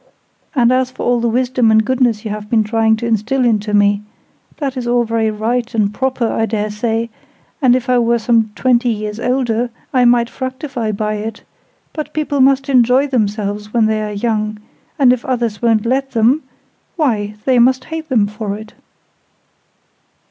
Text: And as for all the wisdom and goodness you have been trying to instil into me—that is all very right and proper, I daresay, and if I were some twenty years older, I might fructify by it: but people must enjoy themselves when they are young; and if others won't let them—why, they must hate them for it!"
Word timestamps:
And 0.55 0.71
as 0.71 0.89
for 0.89 1.03
all 1.03 1.19
the 1.19 1.27
wisdom 1.29 1.69
and 1.69 1.85
goodness 1.85 2.25
you 2.25 2.31
have 2.31 2.49
been 2.49 2.63
trying 2.63 2.95
to 2.95 3.05
instil 3.05 3.45
into 3.45 3.71
me—that 3.71 4.75
is 4.75 4.87
all 4.87 5.03
very 5.03 5.29
right 5.29 5.71
and 5.75 5.93
proper, 5.93 6.25
I 6.27 6.47
daresay, 6.47 7.09
and 7.61 7.75
if 7.75 7.87
I 7.87 7.99
were 7.99 8.17
some 8.17 8.49
twenty 8.55 8.89
years 8.89 9.19
older, 9.19 9.69
I 9.93 10.05
might 10.05 10.27
fructify 10.27 10.91
by 10.91 11.17
it: 11.17 11.43
but 11.93 12.13
people 12.13 12.39
must 12.41 12.67
enjoy 12.67 13.05
themselves 13.05 13.75
when 13.75 13.85
they 13.85 14.01
are 14.01 14.11
young; 14.13 14.57
and 14.97 15.13
if 15.13 15.23
others 15.23 15.61
won't 15.61 15.85
let 15.85 16.13
them—why, 16.13 17.35
they 17.45 17.59
must 17.59 17.83
hate 17.83 18.09
them 18.09 18.25
for 18.25 18.57
it!" 18.57 18.73